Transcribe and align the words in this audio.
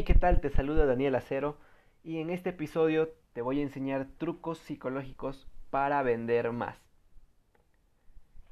Hey, 0.00 0.06
¿qué 0.06 0.14
tal? 0.14 0.40
Te 0.40 0.48
saluda 0.48 0.86
Daniel 0.86 1.14
Acero 1.14 1.58
y 2.02 2.20
en 2.20 2.30
este 2.30 2.48
episodio 2.48 3.10
te 3.34 3.42
voy 3.42 3.60
a 3.60 3.64
enseñar 3.64 4.08
trucos 4.16 4.56
psicológicos 4.56 5.46
para 5.68 6.02
vender 6.02 6.52
más. 6.52 6.80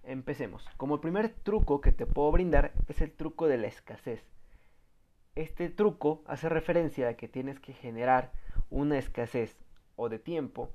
Empecemos. 0.02 0.68
Como 0.76 0.96
el 0.96 1.00
primer 1.00 1.30
truco 1.30 1.80
que 1.80 1.90
te 1.90 2.04
puedo 2.04 2.30
brindar 2.32 2.74
es 2.86 3.00
el 3.00 3.12
truco 3.12 3.46
de 3.48 3.56
la 3.56 3.66
escasez. 3.66 4.22
Este 5.36 5.70
truco 5.70 6.22
hace 6.26 6.50
referencia 6.50 7.08
a 7.08 7.14
que 7.14 7.28
tienes 7.28 7.58
que 7.60 7.72
generar 7.72 8.30
una 8.68 8.98
escasez 8.98 9.56
o 9.96 10.10
de 10.10 10.18
tiempo 10.18 10.68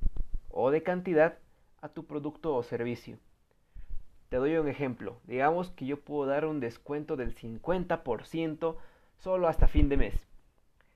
o 0.50 0.72
de 0.72 0.82
cantidad 0.82 1.38
a 1.82 1.90
tu 1.90 2.08
producto 2.08 2.56
o 2.56 2.64
servicio. 2.64 3.20
Te 4.30 4.38
doy 4.38 4.58
un 4.58 4.68
ejemplo. 4.68 5.20
Digamos 5.26 5.70
que 5.70 5.86
yo 5.86 6.00
puedo 6.00 6.26
dar 6.28 6.48
un 6.48 6.60
descuento 6.60 7.16
del 7.16 7.36
50% 7.36 8.76
solo 9.20 9.48
hasta 9.48 9.68
fin 9.68 9.88
de 9.88 9.98
mes. 9.98 10.33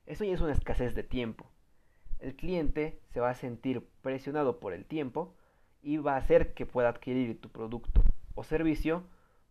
Eso 0.08 0.24
ya 0.24 0.34
es 0.34 0.42
una 0.42 0.54
escasez 0.54 0.96
de 0.96 1.04
tiempo. 1.04 1.46
El 2.20 2.36
cliente 2.36 3.00
se 3.10 3.20
va 3.20 3.30
a 3.30 3.36
sentir 3.36 3.86
presionado 4.02 4.60
por 4.60 4.74
el 4.74 4.86
tiempo 4.86 5.36
y 5.84 5.98
va 5.98 6.14
a 6.14 6.18
hacer 6.18 6.54
que 6.54 6.66
pueda 6.66 6.90
adquirir 6.90 7.40
tu 7.40 7.50
producto 7.50 8.04
o 8.34 8.44
servicio 8.44 9.04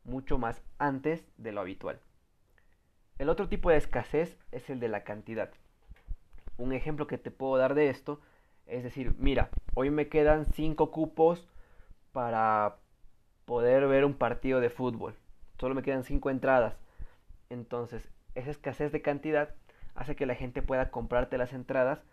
mucho 0.04 0.38
más 0.38 0.62
antes 0.78 1.24
de 1.36 1.52
lo 1.52 1.60
habitual. 1.60 2.00
El 3.18 3.28
otro 3.28 3.48
tipo 3.48 3.70
de 3.70 3.76
escasez 3.76 4.38
es 4.50 4.68
el 4.70 4.80
de 4.80 4.88
la 4.88 5.04
cantidad. 5.04 5.50
Un 6.56 6.72
ejemplo 6.72 7.06
que 7.06 7.18
te 7.18 7.30
puedo 7.30 7.56
dar 7.58 7.74
de 7.74 7.90
esto 7.90 8.20
es 8.66 8.82
decir, 8.82 9.14
mira, 9.18 9.50
hoy 9.74 9.90
me 9.90 10.08
quedan 10.08 10.46
5 10.46 10.90
cupos 10.90 11.46
para 12.12 12.78
poder 13.44 13.86
ver 13.86 14.04
un 14.04 14.14
partido 14.14 14.60
de 14.60 14.70
fútbol. 14.70 15.14
Solo 15.58 15.74
me 15.74 15.82
quedan 15.82 16.02
5 16.02 16.30
entradas. 16.30 16.76
Entonces, 17.50 18.10
esa 18.34 18.50
escasez 18.50 18.90
de 18.90 19.02
cantidad 19.02 19.54
hace 19.96 20.16
que 20.16 20.26
la 20.26 20.34
gente 20.34 20.62
pueda 20.62 20.90
comprarte 20.90 21.38
las 21.38 21.52
entradas 21.52 22.04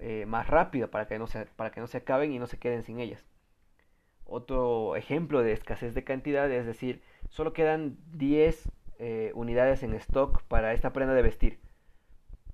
eh, 0.00 0.26
más 0.26 0.48
rápido 0.48 0.90
para 0.90 1.06
que, 1.06 1.18
no 1.18 1.26
se, 1.26 1.46
para 1.46 1.70
que 1.70 1.80
no 1.80 1.86
se 1.86 1.98
acaben 1.98 2.32
y 2.32 2.38
no 2.38 2.46
se 2.46 2.58
queden 2.58 2.82
sin 2.82 2.98
ellas. 2.98 3.24
Otro 4.24 4.96
ejemplo 4.96 5.42
de 5.42 5.52
escasez 5.52 5.94
de 5.94 6.04
cantidad 6.04 6.50
es 6.50 6.66
decir, 6.66 7.02
solo 7.28 7.52
quedan 7.52 7.96
10 8.12 8.70
eh, 8.98 9.32
unidades 9.34 9.82
en 9.82 9.94
stock 9.94 10.42
para 10.42 10.72
esta 10.72 10.92
prenda 10.92 11.14
de 11.14 11.22
vestir. 11.22 11.60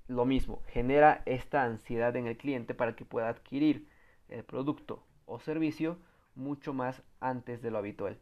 Lo 0.07 0.27
mismo, 0.27 0.63
genera 0.69 1.23
esta 1.25 1.65
ansiedad 1.65 2.15
en 2.17 2.27
el 2.27 2.37
cliente 2.37 2.75
para 2.75 2.95
que 2.95 3.07
pueda 3.07 3.29
adquirir 3.29 3.89
el 4.29 4.45
producto 4.45 5.03
o 5.25 5.41
servicio 5.41 5.99
mucho 6.35 6.75
más 6.75 7.03
antes 7.21 7.63
de 7.63 7.71
lo 7.71 7.79
habitual. 7.79 8.19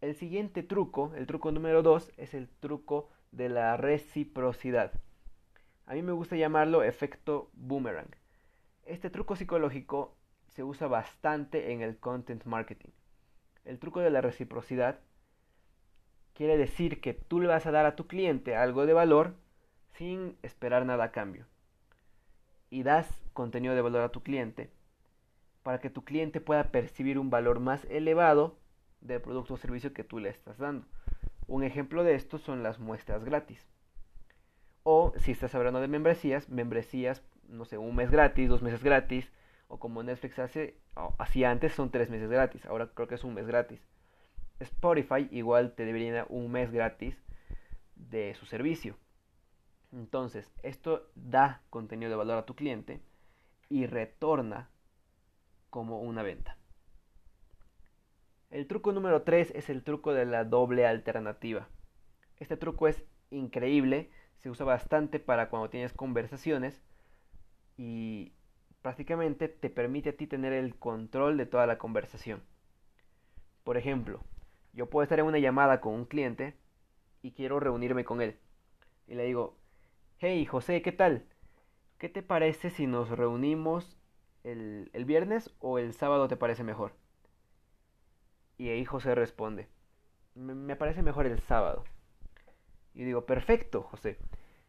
El 0.00 0.14
siguiente 0.14 0.62
truco, 0.62 1.12
el 1.14 1.26
truco 1.26 1.52
número 1.52 1.82
2, 1.82 2.12
es 2.16 2.34
el 2.34 2.48
truco 2.48 3.08
de 3.36 3.48
la 3.48 3.76
reciprocidad. 3.76 4.92
A 5.86 5.94
mí 5.94 6.02
me 6.02 6.12
gusta 6.12 6.36
llamarlo 6.36 6.82
efecto 6.82 7.50
boomerang. 7.54 8.08
Este 8.84 9.10
truco 9.10 9.36
psicológico 9.36 10.16
se 10.48 10.62
usa 10.62 10.86
bastante 10.86 11.72
en 11.72 11.82
el 11.82 11.98
content 11.98 12.44
marketing. 12.44 12.90
El 13.64 13.78
truco 13.78 14.00
de 14.00 14.10
la 14.10 14.20
reciprocidad 14.20 15.00
quiere 16.32 16.56
decir 16.56 17.00
que 17.00 17.14
tú 17.14 17.40
le 17.40 17.48
vas 17.48 17.66
a 17.66 17.70
dar 17.70 17.86
a 17.86 17.96
tu 17.96 18.06
cliente 18.06 18.56
algo 18.56 18.86
de 18.86 18.92
valor 18.92 19.34
sin 19.92 20.36
esperar 20.42 20.86
nada 20.86 21.04
a 21.04 21.12
cambio. 21.12 21.46
Y 22.70 22.82
das 22.82 23.08
contenido 23.32 23.74
de 23.74 23.82
valor 23.82 24.02
a 24.02 24.10
tu 24.10 24.22
cliente 24.22 24.70
para 25.62 25.80
que 25.80 25.90
tu 25.90 26.04
cliente 26.04 26.40
pueda 26.40 26.70
percibir 26.70 27.18
un 27.18 27.30
valor 27.30 27.58
más 27.58 27.84
elevado 27.86 28.58
del 29.00 29.20
producto 29.20 29.54
o 29.54 29.56
servicio 29.56 29.92
que 29.92 30.04
tú 30.04 30.18
le 30.18 30.28
estás 30.28 30.58
dando. 30.58 30.86
Un 31.46 31.62
ejemplo 31.62 32.04
de 32.04 32.14
esto 32.14 32.38
son 32.38 32.62
las 32.62 32.78
muestras 32.78 33.24
gratis. 33.24 33.66
O 34.82 35.12
si 35.16 35.32
estás 35.32 35.54
hablando 35.54 35.80
de 35.80 35.88
membresías, 35.88 36.48
membresías, 36.48 37.22
no 37.48 37.64
sé, 37.64 37.78
un 37.78 37.94
mes 37.96 38.10
gratis, 38.10 38.48
dos 38.48 38.62
meses 38.62 38.82
gratis, 38.82 39.30
o 39.68 39.78
como 39.78 40.02
Netflix 40.02 40.38
hace, 40.38 40.78
hacía 41.18 41.50
antes 41.50 41.72
son 41.72 41.90
tres 41.90 42.10
meses 42.10 42.30
gratis, 42.30 42.66
ahora 42.66 42.90
creo 42.94 43.08
que 43.08 43.14
es 43.14 43.24
un 43.24 43.34
mes 43.34 43.46
gratis. 43.46 43.80
Spotify 44.60 45.28
igual 45.30 45.72
te 45.74 45.84
debería 45.84 46.26
un 46.28 46.50
mes 46.50 46.70
gratis 46.70 47.16
de 47.96 48.34
su 48.34 48.46
servicio. 48.46 48.96
Entonces, 49.92 50.52
esto 50.62 51.08
da 51.14 51.62
contenido 51.70 52.10
de 52.10 52.16
valor 52.16 52.38
a 52.38 52.46
tu 52.46 52.54
cliente 52.54 53.00
y 53.68 53.86
retorna 53.86 54.70
como 55.70 56.00
una 56.00 56.22
venta. 56.22 56.56
El 58.54 58.68
truco 58.68 58.92
número 58.92 59.22
3 59.22 59.50
es 59.56 59.68
el 59.68 59.82
truco 59.82 60.14
de 60.14 60.26
la 60.26 60.44
doble 60.44 60.86
alternativa. 60.86 61.66
Este 62.38 62.56
truco 62.56 62.86
es 62.86 63.02
increíble, 63.32 64.12
se 64.36 64.48
usa 64.48 64.64
bastante 64.64 65.18
para 65.18 65.48
cuando 65.48 65.70
tienes 65.70 65.92
conversaciones 65.92 66.80
y 67.76 68.32
prácticamente 68.80 69.48
te 69.48 69.70
permite 69.70 70.10
a 70.10 70.16
ti 70.16 70.28
tener 70.28 70.52
el 70.52 70.76
control 70.76 71.36
de 71.36 71.46
toda 71.46 71.66
la 71.66 71.78
conversación. 71.78 72.44
Por 73.64 73.76
ejemplo, 73.76 74.20
yo 74.72 74.88
puedo 74.88 75.02
estar 75.02 75.18
en 75.18 75.26
una 75.26 75.40
llamada 75.40 75.80
con 75.80 75.92
un 75.92 76.04
cliente 76.04 76.54
y 77.22 77.32
quiero 77.32 77.58
reunirme 77.58 78.04
con 78.04 78.20
él. 78.20 78.36
Y 79.08 79.16
le 79.16 79.24
digo, 79.24 79.56
hey 80.18 80.46
José, 80.46 80.80
¿qué 80.80 80.92
tal? 80.92 81.24
¿Qué 81.98 82.08
te 82.08 82.22
parece 82.22 82.70
si 82.70 82.86
nos 82.86 83.08
reunimos 83.08 83.98
el, 84.44 84.90
el 84.92 85.04
viernes 85.06 85.52
o 85.58 85.80
el 85.80 85.92
sábado 85.92 86.28
te 86.28 86.36
parece 86.36 86.62
mejor? 86.62 86.92
Y 88.56 88.68
ahí 88.68 88.84
José 88.84 89.14
responde, 89.14 89.68
me 90.34 90.76
parece 90.76 91.02
mejor 91.02 91.26
el 91.26 91.40
sábado. 91.40 91.84
Y 92.94 93.04
digo, 93.04 93.26
perfecto, 93.26 93.82
José. 93.82 94.18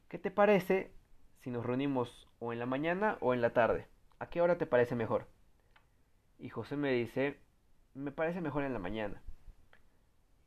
¿Qué 0.07 0.17
te 0.17 0.31
parece 0.31 0.91
si 1.39 1.51
nos 1.51 1.65
reunimos 1.65 2.27
o 2.39 2.53
en 2.53 2.59
la 2.59 2.65
mañana 2.65 3.17
o 3.21 3.33
en 3.33 3.41
la 3.41 3.53
tarde? 3.53 3.87
¿A 4.19 4.27
qué 4.29 4.41
hora 4.41 4.57
te 4.57 4.65
parece 4.65 4.95
mejor? 4.95 5.27
Y 6.39 6.49
José 6.49 6.75
me 6.75 6.91
dice, 6.91 7.39
me 7.93 8.11
parece 8.11 8.41
mejor 8.41 8.63
en 8.63 8.73
la 8.73 8.79
mañana. 8.79 9.21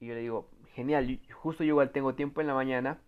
Y 0.00 0.06
yo 0.06 0.15
le 0.15 0.20
digo, 0.20 0.50
genial, 0.75 1.20
justo 1.32 1.65
yo 1.65 1.70
igual 1.70 1.91
tengo 1.91 2.15
tiempo 2.15 2.41
en 2.41 2.47
la 2.47 2.55
mañana. 2.55 3.00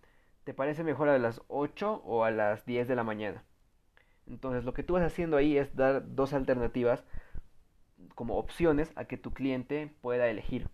¿Te 0.43 0.53
parece 0.53 0.83
mejor 0.83 1.09
a 1.09 1.19
las 1.19 1.41
8 1.47 2.01
o 2.03 2.23
a 2.23 2.31
las 2.31 2.65
10 2.65 2.87
de 2.87 2.95
la 2.95 3.03
mañana? 3.03 3.43
Entonces 4.27 4.63
lo 4.63 4.73
que 4.73 4.83
tú 4.83 4.93
vas 4.93 5.03
haciendo 5.03 5.37
ahí 5.37 5.57
es 5.57 5.75
dar 5.75 6.15
dos 6.15 6.33
alternativas 6.33 7.03
como 8.21 8.37
opciones 8.37 8.91
a 8.95 9.05
que 9.05 9.17
tu 9.17 9.33
cliente 9.33 9.91
pueda 9.99 10.27
elegir. 10.27 10.69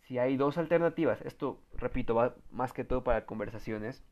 Si 0.00 0.18
hay 0.18 0.38
dos 0.38 0.56
alternativas, 0.56 1.20
esto 1.20 1.60
repito, 1.74 2.14
va 2.14 2.36
más 2.50 2.72
que 2.72 2.84
todo 2.84 3.04
para 3.04 3.26
conversaciones, 3.26 4.02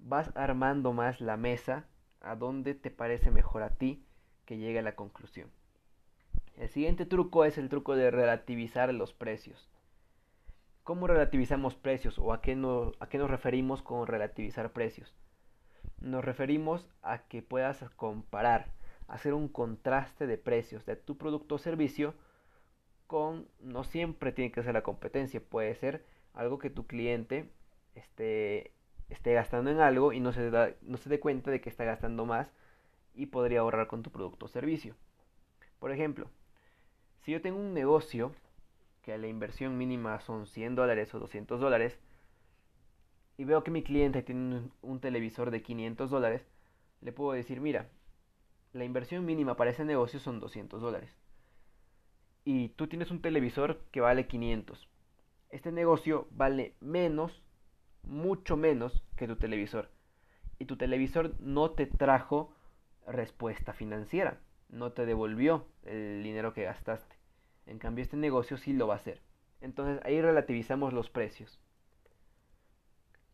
vas 0.00 0.32
armando 0.34 0.92
más 0.92 1.20
la 1.20 1.36
mesa 1.36 1.86
a 2.20 2.34
donde 2.34 2.74
te 2.74 2.90
parece 2.90 3.30
mejor 3.30 3.62
a 3.62 3.70
ti 3.70 4.04
que 4.46 4.58
llegue 4.58 4.80
a 4.80 4.82
la 4.82 4.96
conclusión. 4.96 5.48
El 6.56 6.70
siguiente 6.70 7.06
truco 7.06 7.44
es 7.44 7.56
el 7.56 7.68
truco 7.68 7.94
de 7.94 8.10
relativizar 8.10 8.92
los 8.92 9.12
precios. 9.12 9.70
¿Cómo 10.82 11.06
relativizamos 11.06 11.76
precios 11.76 12.18
o 12.18 12.32
a 12.32 12.42
qué, 12.42 12.54
a 12.98 13.08
qué 13.08 13.18
nos 13.18 13.30
referimos 13.30 13.80
con 13.80 14.08
relativizar 14.08 14.72
precios? 14.72 15.14
Nos 16.00 16.24
referimos 16.24 16.90
a 17.02 17.18
que 17.28 17.42
puedas 17.42 17.78
comparar 17.90 18.74
hacer 19.08 19.34
un 19.34 19.48
contraste 19.48 20.26
de 20.26 20.38
precios 20.38 20.84
de 20.86 20.96
tu 20.96 21.16
producto 21.16 21.56
o 21.56 21.58
servicio 21.58 22.14
con, 23.06 23.48
no 23.60 23.84
siempre 23.84 24.32
tiene 24.32 24.50
que 24.50 24.62
ser 24.62 24.74
la 24.74 24.82
competencia, 24.82 25.40
puede 25.40 25.74
ser 25.74 26.04
algo 26.34 26.58
que 26.58 26.70
tu 26.70 26.86
cliente 26.86 27.50
esté, 27.94 28.72
esté 29.08 29.32
gastando 29.34 29.70
en 29.70 29.80
algo 29.80 30.12
y 30.12 30.20
no 30.20 30.32
se, 30.32 30.50
da, 30.50 30.70
no 30.82 30.96
se 30.96 31.08
dé 31.08 31.20
cuenta 31.20 31.50
de 31.50 31.60
que 31.60 31.68
está 31.68 31.84
gastando 31.84 32.26
más 32.26 32.52
y 33.14 33.26
podría 33.26 33.60
ahorrar 33.60 33.86
con 33.86 34.02
tu 34.02 34.10
producto 34.10 34.46
o 34.46 34.48
servicio. 34.48 34.94
Por 35.78 35.92
ejemplo, 35.92 36.28
si 37.22 37.32
yo 37.32 37.40
tengo 37.40 37.58
un 37.58 37.74
negocio 37.74 38.32
que 39.02 39.16
la 39.18 39.28
inversión 39.28 39.78
mínima 39.78 40.20
son 40.20 40.46
100 40.46 40.74
dólares 40.74 41.14
o 41.14 41.20
200 41.20 41.60
dólares 41.60 41.98
y 43.36 43.44
veo 43.44 43.62
que 43.62 43.70
mi 43.70 43.82
cliente 43.82 44.22
tiene 44.22 44.56
un, 44.56 44.72
un 44.82 45.00
televisor 45.00 45.50
de 45.50 45.62
500 45.62 46.10
dólares, 46.10 46.46
le 47.00 47.12
puedo 47.12 47.32
decir, 47.32 47.60
mira, 47.60 47.88
la 48.72 48.84
inversión 48.84 49.24
mínima 49.24 49.56
para 49.56 49.70
ese 49.70 49.84
negocio 49.84 50.20
son 50.20 50.40
200 50.40 50.80
dólares. 50.80 51.10
Y 52.44 52.68
tú 52.70 52.86
tienes 52.86 53.10
un 53.10 53.20
televisor 53.20 53.80
que 53.90 54.00
vale 54.00 54.26
500. 54.26 54.88
Este 55.50 55.72
negocio 55.72 56.28
vale 56.30 56.74
menos, 56.80 57.42
mucho 58.02 58.56
menos 58.56 59.02
que 59.16 59.26
tu 59.26 59.36
televisor. 59.36 59.90
Y 60.58 60.66
tu 60.66 60.76
televisor 60.76 61.34
no 61.40 61.70
te 61.72 61.86
trajo 61.86 62.52
respuesta 63.06 63.72
financiera. 63.72 64.38
No 64.68 64.92
te 64.92 65.06
devolvió 65.06 65.66
el 65.84 66.22
dinero 66.22 66.52
que 66.52 66.64
gastaste. 66.64 67.16
En 67.66 67.78
cambio, 67.78 68.02
este 68.02 68.16
negocio 68.16 68.56
sí 68.56 68.72
lo 68.72 68.86
va 68.86 68.94
a 68.94 68.98
hacer. 68.98 69.20
Entonces 69.60 70.00
ahí 70.04 70.20
relativizamos 70.20 70.92
los 70.92 71.10
precios. 71.10 71.58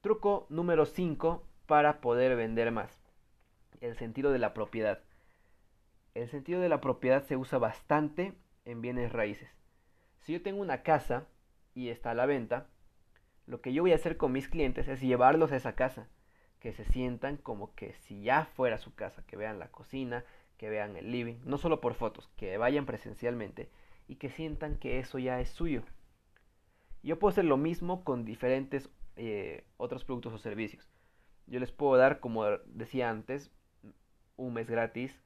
Truco 0.00 0.46
número 0.49 0.87
5 0.87 1.44
para 1.67 2.00
poder 2.00 2.37
vender 2.37 2.70
más. 2.73 2.90
El 3.81 3.96
sentido 3.96 4.32
de 4.32 4.38
la 4.38 4.55
propiedad. 4.55 5.00
El 6.14 6.29
sentido 6.29 6.61
de 6.61 6.69
la 6.69 6.82
propiedad 6.82 7.25
se 7.25 7.38
usa 7.38 7.59
bastante 7.59 8.35
en 8.67 8.82
bienes 8.82 9.12
raíces. 9.12 9.49
Si 10.20 10.35
yo 10.35 10.43
tengo 10.43 10.61
una 10.61 10.82
casa 10.82 11.26
y 11.75 11.88
está 11.88 12.11
a 12.11 12.14
la 12.14 12.26
venta, 12.26 12.67
lo 13.47 13.62
que 13.62 13.73
yo 13.73 13.82
voy 13.82 13.93
a 13.93 13.97
hacer 13.97 14.19
con 14.19 14.31
mis 14.31 14.49
clientes 14.49 14.88
es 14.88 15.00
llevarlos 15.00 15.53
a 15.53 15.56
esa 15.56 15.75
casa, 15.75 16.09
que 16.61 16.73
se 16.73 16.85
sientan 16.85 17.38
como 17.38 17.75
que 17.75 17.94
si 17.94 18.23
ya 18.23 18.44
fuera 18.44 18.76
su 18.76 18.94
casa, 18.94 19.25
que 19.26 19.37
vean 19.37 19.59
la 19.59 19.70
cocina, 19.70 20.25
que 20.59 20.69
vean 20.69 20.97
el 20.97 21.11
living, 21.11 21.37
no 21.44 21.56
solo 21.56 21.81
por 21.81 21.94
fotos, 21.94 22.29
que 22.37 22.59
vayan 22.59 22.85
presencialmente 22.85 23.70
y 24.06 24.17
que 24.17 24.29
sientan 24.29 24.76
que 24.76 24.99
eso 24.99 25.19
ya 25.19 25.41
es 25.41 25.49
suyo. 25.49 25.82
Yo 27.03 27.19
puedo 27.19 27.32
hacer 27.32 27.47
lo 27.47 27.56
mismo 27.56 28.05
con 28.05 28.26
diferentes 28.26 28.91
eh, 29.17 29.64
otros 29.79 30.05
productos 30.05 30.35
o 30.35 30.38
servicios. 30.38 30.88
Yo 31.47 31.59
les 31.59 31.73
puedo 31.73 31.97
dar, 31.97 32.20
como 32.20 32.44
decía 32.67 33.09
antes, 33.09 33.50
un 34.37 34.53
mes 34.53 34.69
gratis 34.69 35.20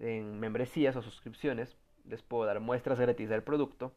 en 0.00 0.40
membresías 0.40 0.96
o 0.96 1.02
suscripciones. 1.02 1.76
Les 2.04 2.22
puedo 2.22 2.46
dar 2.46 2.60
muestras 2.60 2.98
gratis 2.98 3.28
del 3.28 3.42
producto. 3.42 3.94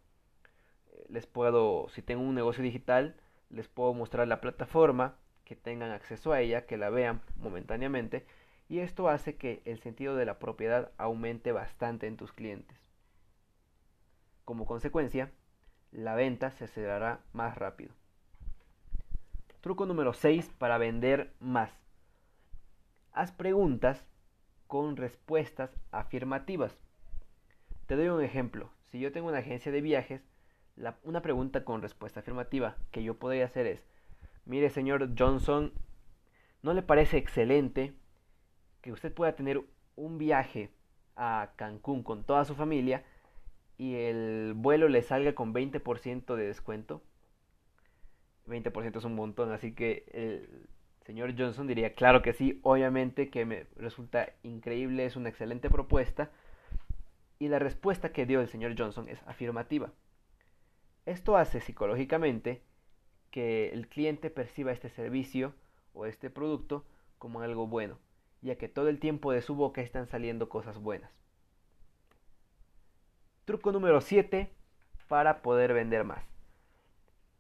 Eh, 0.92 1.06
les 1.10 1.26
puedo, 1.26 1.88
si 1.90 2.02
tengo 2.02 2.22
un 2.22 2.36
negocio 2.36 2.64
digital, 2.64 3.16
les 3.50 3.68
puedo 3.68 3.94
mostrar 3.94 4.28
la 4.28 4.42
plataforma, 4.42 5.16
que 5.46 5.56
tengan 5.56 5.92
acceso 5.92 6.32
a 6.32 6.42
ella, 6.42 6.66
que 6.66 6.78
la 6.78 6.90
vean 6.90 7.22
momentáneamente. 7.38 8.26
Y 8.70 8.80
esto 8.80 9.10
hace 9.10 9.36
que 9.36 9.62
el 9.66 9.80
sentido 9.80 10.16
de 10.16 10.26
la 10.26 10.40
propiedad 10.40 10.92
aumente 10.98 11.52
bastante 11.52 12.08
en 12.08 12.18
tus 12.18 12.32
clientes. 12.32 12.78
Como 14.46 14.66
consecuencia, 14.66 15.32
la 15.92 16.16
venta 16.16 16.52
se 16.52 16.66
acelerará 16.66 17.22
más 17.34 17.58
rápido. 17.58 17.94
Truco 19.62 19.86
número 19.86 20.14
6 20.14 20.52
para 20.58 20.78
vender 20.78 21.34
más. 21.40 21.72
Haz 23.14 23.32
preguntas 23.32 24.06
con 24.74 24.98
respuestas 24.98 25.70
afirmativas. 25.92 26.76
Te 27.86 27.96
doy 27.96 28.08
un 28.08 28.24
ejemplo. 28.24 28.72
Si 28.90 29.00
yo 29.00 29.12
tengo 29.12 29.28
una 29.28 29.38
agencia 29.38 29.72
de 29.72 29.82
viajes, 29.82 30.24
una 31.04 31.22
pregunta 31.22 31.64
con 31.64 31.84
respuesta 31.84 32.22
afirmativa 32.22 32.76
que 32.90 33.04
yo 33.04 33.20
podría 33.20 33.46
hacer 33.46 33.68
es, 33.68 33.86
mire 34.46 34.72
señor 34.72 35.12
Johnson, 35.16 35.74
¿no 36.64 36.74
le 36.74 36.82
parece 36.82 37.18
excelente 37.18 37.94
que 38.82 38.92
usted 38.92 39.14
pueda 39.14 39.36
tener 39.36 39.62
un 39.96 40.18
viaje 40.18 40.72
a 41.16 41.52
Cancún 41.56 42.02
con 42.02 42.24
toda 42.24 42.44
su 42.44 42.56
familia 42.56 43.04
y 43.78 43.94
el 43.94 44.54
vuelo 44.56 44.90
le 44.90 45.04
salga 45.04 45.36
con 45.36 45.54
20% 45.54 46.36
de 46.36 46.48
descuento. 46.48 47.04
20% 48.48 48.98
es 48.98 49.06
un 49.06 49.14
montón, 49.14 49.52
así 49.52 49.76
que 49.76 50.04
el 50.14 50.68
señor 51.04 51.34
Johnson 51.38 51.68
diría, 51.68 51.94
claro 51.94 52.22
que 52.22 52.34
sí, 52.34 52.60
obviamente 52.64 53.30
que 53.30 53.46
me 53.46 53.68
resulta 53.76 54.34
increíble, 54.44 55.06
es 55.06 55.16
una 55.16 55.30
excelente 55.30 55.70
propuesta. 55.70 56.32
Y 57.40 57.50
la 57.50 57.60
respuesta 57.60 58.12
que 58.12 58.26
dio 58.26 58.42
el 58.42 58.48
señor 58.48 58.76
Johnson 58.78 59.10
es 59.10 59.22
afirmativa. 59.26 59.92
Esto 61.06 61.36
hace 61.36 61.60
psicológicamente 61.60 62.62
que 63.32 63.70
el 63.70 63.88
cliente 63.88 64.30
perciba 64.30 64.72
este 64.72 64.90
servicio 64.90 65.54
o 65.94 66.06
este 66.06 66.30
producto 66.30 66.86
como 67.18 67.42
algo 67.42 67.68
bueno, 67.68 67.98
ya 68.42 68.58
que 68.58 68.70
todo 68.70 68.88
el 68.90 69.00
tiempo 69.00 69.32
de 69.32 69.42
su 69.42 69.56
boca 69.56 69.82
están 69.82 70.08
saliendo 70.08 70.50
cosas 70.50 70.78
buenas. 70.78 71.12
Truco 73.46 73.74
número 73.74 74.00
7 74.00 74.50
para 75.10 75.42
poder 75.42 75.74
vender 75.74 76.06
más. 76.06 76.24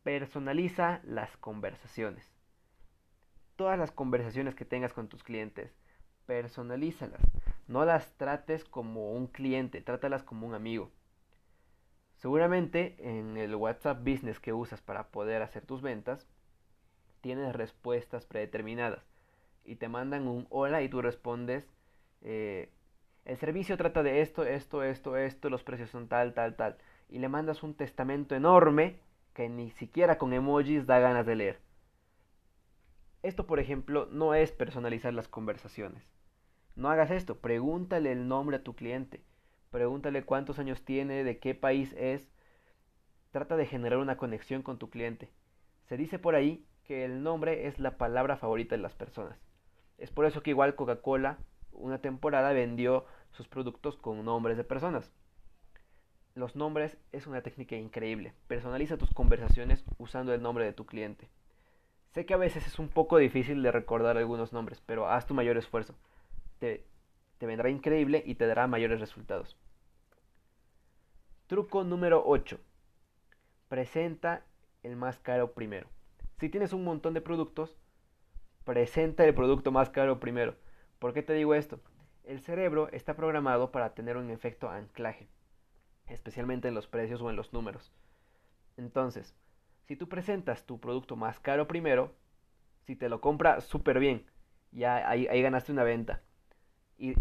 Personaliza 0.03 0.99
las 1.03 1.37
conversaciones. 1.37 2.29
Todas 3.55 3.77
las 3.77 3.91
conversaciones 3.91 4.55
que 4.55 4.65
tengas 4.65 4.93
con 4.93 5.07
tus 5.07 5.23
clientes, 5.23 5.73
personalízalas. 6.25 7.21
No 7.67 7.85
las 7.85 8.13
trates 8.17 8.65
como 8.65 9.13
un 9.13 9.27
cliente, 9.27 9.81
trátalas 9.81 10.23
como 10.23 10.47
un 10.47 10.53
amigo. 10.53 10.91
Seguramente 12.15 12.95
en 12.99 13.37
el 13.37 13.55
WhatsApp 13.55 13.99
Business 13.99 14.39
que 14.39 14.53
usas 14.53 14.81
para 14.81 15.07
poder 15.09 15.41
hacer 15.41 15.65
tus 15.65 15.81
ventas, 15.81 16.27
tienes 17.21 17.53
respuestas 17.55 18.25
predeterminadas 18.25 19.03
y 19.65 19.75
te 19.75 19.87
mandan 19.87 20.27
un 20.27 20.47
hola 20.49 20.81
y 20.81 20.89
tú 20.89 21.01
respondes 21.01 21.67
eh, 22.23 22.69
el 23.25 23.37
servicio 23.37 23.77
trata 23.77 24.03
de 24.03 24.21
esto, 24.21 24.43
esto, 24.43 24.83
esto, 24.83 25.15
esto, 25.17 25.49
los 25.49 25.63
precios 25.63 25.89
son 25.89 26.07
tal, 26.07 26.33
tal, 26.33 26.55
tal. 26.55 26.77
Y 27.09 27.19
le 27.19 27.29
mandas 27.29 27.63
un 27.63 27.73
testamento 27.73 28.35
enorme 28.35 28.99
que 29.33 29.49
ni 29.49 29.71
siquiera 29.71 30.17
con 30.17 30.33
emojis 30.33 30.85
da 30.85 30.99
ganas 30.99 31.25
de 31.25 31.35
leer. 31.35 31.59
Esto, 33.23 33.47
por 33.47 33.59
ejemplo, 33.59 34.07
no 34.11 34.35
es 34.35 34.51
personalizar 34.51 35.13
las 35.13 35.29
conversaciones. 35.29 36.03
No 36.75 36.89
hagas 36.89 37.09
esto, 37.09 37.39
pregúntale 37.39 38.11
el 38.11 38.27
nombre 38.27 38.57
a 38.57 38.63
tu 38.63 38.75
cliente, 38.75 39.23
pregúntale 39.71 40.23
cuántos 40.23 40.59
años 40.59 40.83
tiene, 40.83 41.23
de 41.23 41.39
qué 41.39 41.55
país 41.55 41.93
es. 41.97 42.29
Trata 43.31 43.55
de 43.55 43.65
generar 43.65 43.99
una 43.99 44.17
conexión 44.17 44.61
con 44.61 44.77
tu 44.77 44.89
cliente. 44.89 45.29
Se 45.87 45.95
dice 45.95 46.19
por 46.19 46.35
ahí 46.35 46.65
que 46.83 47.05
el 47.05 47.23
nombre 47.23 47.67
es 47.67 47.79
la 47.79 47.97
palabra 47.97 48.35
favorita 48.35 48.75
de 48.75 48.81
las 48.81 48.93
personas. 48.93 49.39
Es 49.97 50.11
por 50.11 50.25
eso 50.25 50.43
que 50.43 50.49
igual 50.49 50.75
Coca-Cola 50.75 51.39
una 51.71 51.99
temporada 51.99 52.51
vendió 52.51 53.05
sus 53.31 53.47
productos 53.47 53.95
con 53.95 54.23
nombres 54.25 54.57
de 54.57 54.63
personas. 54.63 55.11
Los 56.35 56.55
nombres 56.55 56.97
es 57.11 57.25
una 57.25 57.41
técnica 57.41 57.75
increíble. 57.75 58.33
Personaliza 58.47 58.97
tus 58.97 59.13
conversaciones 59.13 59.83
usando 59.97 60.33
el 60.33 60.41
nombre 60.41 60.65
de 60.65 60.73
tu 60.73 60.85
cliente. 60.85 61.29
Sé 62.13 62.27
que 62.27 62.35
a 62.35 62.37
veces 62.37 62.67
es 62.67 62.77
un 62.77 62.89
poco 62.89 63.17
difícil 63.17 63.63
de 63.63 63.71
recordar 63.71 64.17
algunos 64.17 64.53
nombres, 64.53 64.81
pero 64.85 65.09
haz 65.09 65.25
tu 65.25 65.33
mayor 65.33 65.57
esfuerzo. 65.57 65.95
Te, 66.59 66.85
te 67.39 67.47
vendrá 67.47 67.69
increíble 67.69 68.23
y 68.25 68.35
te 68.35 68.45
dará 68.45 68.67
mayores 68.67 68.99
resultados. 68.99 69.57
Truco 71.47 71.83
número 71.83 72.23
8. 72.25 72.59
Presenta 73.67 74.45
el 74.83 74.95
más 74.95 75.17
caro 75.19 75.53
primero. 75.53 75.87
Si 76.39 76.49
tienes 76.49 76.71
un 76.71 76.83
montón 76.83 77.15
de 77.15 77.21
productos, 77.21 77.75
presenta 78.63 79.25
el 79.25 79.33
producto 79.33 79.71
más 79.71 79.89
caro 79.89 80.19
primero. 80.19 80.55
¿Por 80.99 81.13
qué 81.13 81.23
te 81.23 81.33
digo 81.33 81.55
esto? 81.55 81.79
El 82.23 82.41
cerebro 82.41 82.89
está 82.91 83.15
programado 83.15 83.71
para 83.71 83.95
tener 83.95 84.17
un 84.17 84.29
efecto 84.29 84.69
anclaje, 84.69 85.27
especialmente 86.07 86.67
en 86.67 86.75
los 86.75 86.87
precios 86.87 87.21
o 87.21 87.29
en 87.31 87.35
los 87.35 87.53
números. 87.53 87.91
Entonces, 88.77 89.35
si 89.85 89.95
tú 89.95 90.07
presentas 90.07 90.65
tu 90.65 90.79
producto 90.79 91.15
más 91.15 91.39
caro 91.39 91.67
primero, 91.67 92.13
si 92.85 92.95
te 92.95 93.09
lo 93.09 93.21
compra 93.21 93.61
súper 93.61 93.99
bien, 93.99 94.25
ya 94.71 95.07
ahí, 95.09 95.41
ganaste 95.41 95.71
una 95.71 95.83
venta. 95.83 96.21
Y 96.97 97.15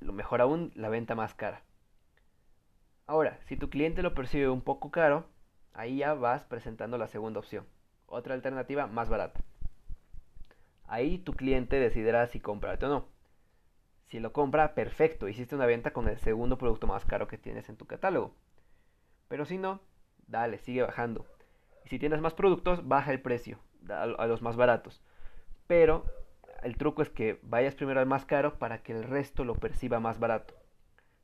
lo 0.00 0.12
mejor 0.12 0.40
aún, 0.40 0.72
la 0.74 0.88
venta 0.88 1.14
más 1.14 1.34
cara. 1.34 1.62
Ahora, 3.06 3.38
si 3.46 3.56
tu 3.56 3.70
cliente 3.70 4.02
lo 4.02 4.14
percibe 4.14 4.48
un 4.48 4.62
poco 4.62 4.90
caro, 4.90 5.26
ahí 5.72 5.98
ya 5.98 6.14
vas 6.14 6.44
presentando 6.44 6.98
la 6.98 7.06
segunda 7.06 7.40
opción. 7.40 7.66
Otra 8.06 8.34
alternativa 8.34 8.86
más 8.86 9.08
barata. 9.08 9.40
Ahí 10.84 11.18
tu 11.18 11.32
cliente 11.32 11.78
decidirá 11.78 12.26
si 12.26 12.40
comprarte 12.40 12.86
o 12.86 12.88
no. 12.88 13.08
Si 14.06 14.20
lo 14.20 14.32
compra, 14.32 14.74
perfecto, 14.74 15.28
hiciste 15.28 15.54
una 15.54 15.66
venta 15.66 15.92
con 15.92 16.08
el 16.08 16.18
segundo 16.18 16.58
producto 16.58 16.86
más 16.86 17.04
caro 17.04 17.26
que 17.26 17.38
tienes 17.38 17.68
en 17.68 17.76
tu 17.76 17.86
catálogo. 17.86 18.34
Pero 19.28 19.44
si 19.44 19.58
no, 19.58 19.80
dale, 20.28 20.58
sigue 20.58 20.82
bajando. 20.82 21.26
Y 21.86 21.88
si 21.88 22.00
tienes 22.00 22.20
más 22.20 22.34
productos, 22.34 22.88
baja 22.88 23.12
el 23.12 23.22
precio 23.22 23.60
a 23.88 24.26
los 24.26 24.42
más 24.42 24.56
baratos. 24.56 25.00
Pero 25.68 26.04
el 26.64 26.76
truco 26.76 27.00
es 27.00 27.10
que 27.10 27.38
vayas 27.42 27.76
primero 27.76 28.00
al 28.00 28.06
más 28.06 28.24
caro 28.24 28.58
para 28.58 28.82
que 28.82 28.90
el 28.90 29.04
resto 29.04 29.44
lo 29.44 29.54
perciba 29.54 30.00
más 30.00 30.18
barato. 30.18 30.54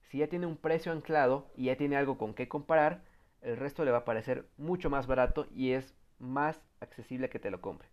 Si 0.02 0.18
ya 0.18 0.28
tiene 0.28 0.46
un 0.46 0.56
precio 0.56 0.92
anclado 0.92 1.50
y 1.56 1.64
ya 1.64 1.76
tiene 1.76 1.96
algo 1.96 2.16
con 2.16 2.32
qué 2.32 2.46
comparar, 2.46 3.02
el 3.40 3.56
resto 3.56 3.84
le 3.84 3.90
va 3.90 3.98
a 3.98 4.04
parecer 4.04 4.46
mucho 4.56 4.88
más 4.88 5.08
barato 5.08 5.48
y 5.52 5.72
es 5.72 5.96
más 6.20 6.62
accesible 6.78 7.28
que 7.28 7.40
te 7.40 7.50
lo 7.50 7.60
compre. 7.60 7.88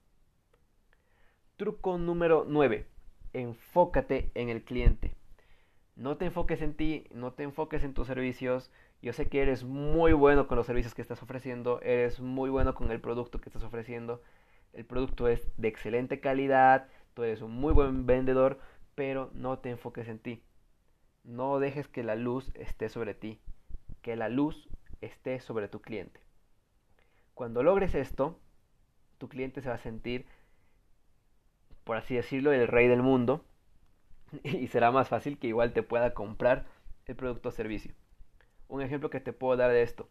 Truco 1.57 1.97
número 1.97 2.45
9 2.47 2.85
enfócate 3.33 4.31
en 4.35 4.49
el 4.49 4.63
cliente. 4.63 5.15
No 5.95 6.17
te 6.17 6.25
enfoques 6.25 6.61
en 6.61 6.75
ti, 6.75 7.07
no 7.11 7.33
te 7.33 7.43
enfoques 7.43 7.83
en 7.83 7.95
tus 7.95 8.05
servicios. 8.05 8.71
Yo 9.01 9.13
sé 9.13 9.27
que 9.27 9.41
eres 9.41 9.63
muy 9.63 10.13
bueno 10.13 10.47
con 10.47 10.57
los 10.57 10.65
servicios 10.65 10.93
que 10.93 11.01
estás 11.01 11.23
ofreciendo, 11.23 11.81
eres 11.81 12.19
muy 12.19 12.49
bueno 12.49 12.75
con 12.75 12.91
el 12.91 12.99
producto 12.99 13.39
que 13.39 13.49
estás 13.49 13.63
ofreciendo. 13.63 14.21
El 14.73 14.85
producto 14.85 15.27
es 15.27 15.47
de 15.57 15.67
excelente 15.67 16.19
calidad, 16.19 16.87
tú 17.13 17.23
eres 17.23 17.41
un 17.41 17.51
muy 17.51 17.73
buen 17.73 18.05
vendedor, 18.05 18.59
pero 18.95 19.31
no 19.33 19.59
te 19.59 19.69
enfoques 19.69 20.07
en 20.07 20.19
ti. 20.19 20.43
No 21.23 21.59
dejes 21.59 21.87
que 21.87 22.03
la 22.03 22.15
luz 22.15 22.51
esté 22.55 22.89
sobre 22.89 23.13
ti, 23.13 23.39
que 24.01 24.15
la 24.15 24.29
luz 24.29 24.69
esté 25.01 25.39
sobre 25.39 25.67
tu 25.69 25.81
cliente. 25.81 26.19
Cuando 27.33 27.63
logres 27.63 27.95
esto, 27.95 28.37
tu 29.17 29.29
cliente 29.29 29.61
se 29.61 29.69
va 29.69 29.75
a 29.75 29.79
sentir 29.79 30.25
por 31.89 31.97
así 31.97 32.13
decirlo, 32.13 32.51
el 32.51 32.67
rey 32.67 32.87
del 32.87 33.01
mundo 33.01 33.43
y 34.43 34.67
será 34.67 34.91
más 34.91 35.09
fácil 35.09 35.39
que 35.39 35.47
igual 35.47 35.73
te 35.73 35.81
pueda 35.81 36.13
comprar 36.13 36.67
el 37.07 37.15
producto 37.15 37.49
o 37.49 37.51
servicio. 37.51 37.95
Un 38.69 38.81
ejemplo 38.81 39.09
que 39.09 39.19
te 39.19 39.33
puedo 39.33 39.57
dar 39.57 39.71
de 39.71 39.81
esto. 39.81 40.07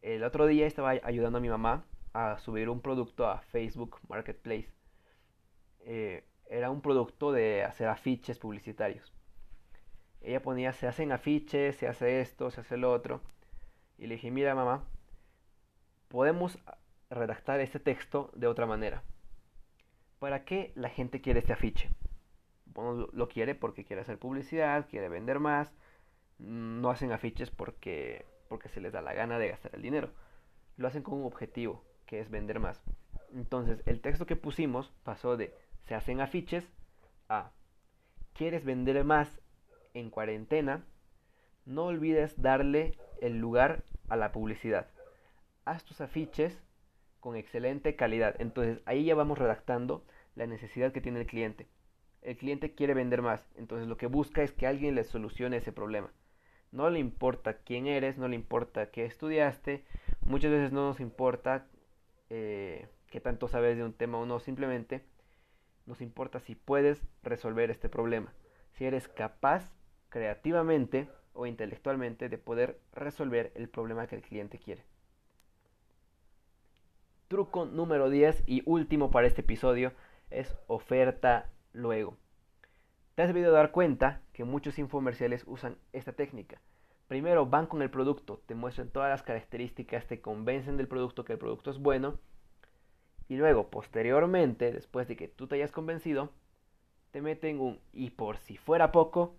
El 0.00 0.24
otro 0.24 0.46
día 0.46 0.66
estaba 0.66 0.92
ayudando 1.02 1.38
a 1.38 1.40
mi 1.42 1.50
mamá 1.50 1.84
a 2.14 2.38
subir 2.38 2.70
un 2.70 2.80
producto 2.80 3.26
a 3.28 3.40
Facebook 3.42 3.98
Marketplace. 4.08 4.72
Eh, 5.80 6.24
era 6.46 6.70
un 6.70 6.80
producto 6.80 7.32
de 7.32 7.64
hacer 7.64 7.88
afiches 7.88 8.38
publicitarios. 8.38 9.12
Ella 10.22 10.40
ponía, 10.40 10.72
se 10.72 10.86
hacen 10.86 11.12
afiches, 11.12 11.76
se 11.76 11.86
hace 11.86 12.22
esto, 12.22 12.50
se 12.50 12.62
hace 12.62 12.78
lo 12.78 12.90
otro. 12.90 13.20
Y 13.98 14.06
le 14.06 14.14
dije, 14.14 14.30
mira 14.30 14.54
mamá, 14.54 14.84
podemos 16.08 16.58
redactar 17.10 17.60
este 17.60 17.80
texto 17.80 18.30
de 18.34 18.46
otra 18.46 18.66
manera 18.66 19.02
¿Para 20.18 20.44
qué 20.44 20.72
la 20.74 20.88
gente 20.88 21.20
quiere 21.20 21.40
este 21.40 21.52
afiche? 21.52 21.90
Bueno, 22.66 23.08
lo 23.12 23.28
quiere 23.28 23.54
porque 23.54 23.84
quiere 23.84 24.02
hacer 24.02 24.18
publicidad, 24.18 24.88
quiere 24.88 25.08
vender 25.08 25.38
más. 25.38 25.72
No 26.38 26.90
hacen 26.90 27.12
afiches 27.12 27.50
porque, 27.50 28.24
porque 28.48 28.68
se 28.68 28.80
les 28.80 28.92
da 28.92 29.02
la 29.02 29.14
gana 29.14 29.38
de 29.38 29.48
gastar 29.48 29.74
el 29.74 29.82
dinero. 29.82 30.10
Lo 30.76 30.88
hacen 30.88 31.02
con 31.02 31.14
un 31.14 31.26
objetivo, 31.26 31.84
que 32.06 32.20
es 32.20 32.30
vender 32.30 32.60
más. 32.60 32.80
Entonces, 33.34 33.82
el 33.86 34.00
texto 34.00 34.26
que 34.26 34.36
pusimos 34.36 34.92
pasó 35.02 35.36
de 35.36 35.54
se 35.86 35.94
hacen 35.94 36.20
afiches 36.20 36.70
a 37.28 37.50
quieres 38.34 38.64
vender 38.64 39.02
más 39.04 39.40
en 39.94 40.10
cuarentena, 40.10 40.84
no 41.66 41.86
olvides 41.86 42.40
darle 42.40 42.96
el 43.20 43.38
lugar 43.38 43.84
a 44.08 44.16
la 44.16 44.32
publicidad. 44.32 44.86
Haz 45.64 45.84
tus 45.84 46.00
afiches 46.00 46.62
con 47.20 47.36
excelente 47.36 47.96
calidad. 47.96 48.36
Entonces 48.38 48.80
ahí 48.86 49.04
ya 49.04 49.14
vamos 49.14 49.38
redactando 49.38 50.04
la 50.34 50.46
necesidad 50.46 50.92
que 50.92 51.00
tiene 51.00 51.20
el 51.20 51.26
cliente. 51.26 51.66
El 52.22 52.36
cliente 52.36 52.74
quiere 52.74 52.94
vender 52.94 53.22
más, 53.22 53.44
entonces 53.56 53.88
lo 53.88 53.96
que 53.96 54.06
busca 54.06 54.42
es 54.42 54.52
que 54.52 54.66
alguien 54.66 54.94
le 54.94 55.04
solucione 55.04 55.58
ese 55.58 55.72
problema. 55.72 56.10
No 56.70 56.90
le 56.90 56.98
importa 56.98 57.58
quién 57.58 57.86
eres, 57.86 58.18
no 58.18 58.28
le 58.28 58.34
importa 58.34 58.90
qué 58.90 59.04
estudiaste, 59.04 59.84
muchas 60.20 60.50
veces 60.50 60.72
no 60.72 60.86
nos 60.86 61.00
importa 61.00 61.66
eh, 62.30 62.88
qué 63.06 63.20
tanto 63.20 63.48
sabes 63.48 63.76
de 63.76 63.84
un 63.84 63.94
tema 63.94 64.18
o 64.18 64.26
no, 64.26 64.38
simplemente 64.38 65.02
nos 65.86 66.02
importa 66.02 66.40
si 66.40 66.54
puedes 66.54 67.02
resolver 67.22 67.70
este 67.70 67.88
problema, 67.88 68.34
si 68.72 68.84
eres 68.84 69.08
capaz 69.08 69.72
creativamente 70.10 71.08
o 71.32 71.46
intelectualmente 71.46 72.28
de 72.28 72.38
poder 72.38 72.80
resolver 72.92 73.52
el 73.54 73.68
problema 73.68 74.06
que 74.06 74.16
el 74.16 74.22
cliente 74.22 74.58
quiere. 74.58 74.84
Truco 77.28 77.66
número 77.66 78.10
10 78.10 78.44
y 78.46 78.62
último 78.66 79.10
para 79.10 79.26
este 79.26 79.42
episodio 79.42 79.92
es 80.30 80.56
oferta 80.66 81.50
luego. 81.72 82.16
Te 83.14 83.22
has 83.22 83.28
debido 83.28 83.52
dar 83.52 83.70
cuenta 83.70 84.22
que 84.38 84.44
muchos 84.44 84.78
infomerciales 84.78 85.42
usan 85.48 85.78
esta 85.92 86.12
técnica. 86.12 86.60
Primero 87.08 87.46
van 87.46 87.66
con 87.66 87.82
el 87.82 87.90
producto, 87.90 88.40
te 88.46 88.54
muestran 88.54 88.88
todas 88.88 89.10
las 89.10 89.24
características, 89.24 90.06
te 90.06 90.20
convencen 90.20 90.76
del 90.76 90.86
producto 90.86 91.24
que 91.24 91.32
el 91.32 91.40
producto 91.40 91.72
es 91.72 91.78
bueno. 91.80 92.20
Y 93.26 93.34
luego, 93.34 93.68
posteriormente, 93.68 94.70
después 94.70 95.08
de 95.08 95.16
que 95.16 95.26
tú 95.26 95.48
te 95.48 95.56
hayas 95.56 95.72
convencido, 95.72 96.30
te 97.10 97.20
meten 97.20 97.58
un 97.58 97.80
y 97.92 98.10
por 98.10 98.36
si 98.36 98.56
fuera 98.56 98.92
poco, 98.92 99.34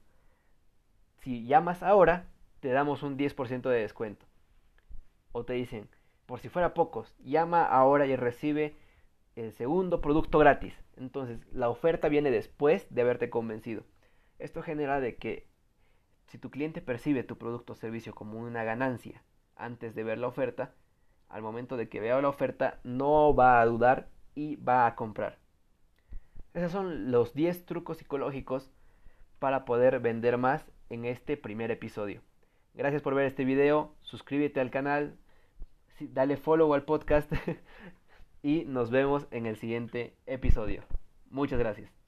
si 1.19 1.45
llamas 1.45 1.81
ahora, 1.81 2.27
te 2.59 2.67
damos 2.67 3.01
un 3.01 3.17
10% 3.17 3.69
de 3.69 3.79
descuento. 3.79 4.25
O 5.31 5.45
te 5.45 5.53
dicen, 5.53 5.87
por 6.25 6.41
si 6.41 6.49
fuera 6.49 6.73
pocos, 6.73 7.15
llama 7.19 7.63
ahora 7.63 8.05
y 8.05 8.17
recibe 8.17 8.75
el 9.37 9.53
segundo 9.53 10.01
producto 10.01 10.39
gratis. 10.39 10.73
Entonces, 10.97 11.39
la 11.53 11.69
oferta 11.69 12.09
viene 12.09 12.31
después 12.31 12.85
de 12.93 13.01
haberte 13.01 13.29
convencido. 13.29 13.85
Esto 14.39 14.62
genera 14.62 15.00
de 15.00 15.17
que 15.17 15.48
si 16.27 16.38
tu 16.38 16.50
cliente 16.50 16.81
percibe 16.81 17.24
tu 17.24 17.38
producto 17.38 17.74
o 17.74 17.75
servicio 17.75 18.15
como 18.15 18.39
una 18.39 18.63
ganancia 18.63 19.24
antes 19.55 19.96
de 19.96 20.03
ver 20.03 20.17
la 20.17 20.27
oferta, 20.27 20.74
al 21.27 21.41
momento 21.41 21.77
de 21.77 21.89
que 21.89 22.00
vea 22.00 22.22
la 22.22 22.29
oferta 22.29 22.79
no 22.84 23.36
va 23.36 23.62
a 23.62 23.65
dudar 23.65 24.10
y 24.36 24.55
va 24.55 24.86
a 24.88 24.96
comprar. 24.96 25.38
Esos 26.53 26.72
son 26.72 27.12
los 27.12 27.34
10 27.34 27.65
trucos 27.65 27.98
psicológicos 27.98 28.72
para 29.38 29.65
poder 29.65 30.00
vender 30.00 30.38
más 30.38 30.65
en 30.89 31.05
este 31.05 31.38
primer 31.38 31.72
episodio. 31.72 32.22
Gracias 32.74 33.01
por 33.01 33.15
ver 33.15 33.25
este 33.25 33.46
video, 33.46 33.96
suscríbete 34.01 34.60
al 34.60 34.72
canal, 34.72 35.17
dale 36.00 36.38
follow 36.38 36.74
al 36.74 36.86
podcast 36.86 37.31
y 38.43 38.65
nos 38.65 38.89
vemos 38.89 39.27
en 39.31 39.46
el 39.46 39.58
siguiente 39.58 40.15
episodio. 40.25 40.84
Muchas 41.29 41.60
gracias. 41.60 41.98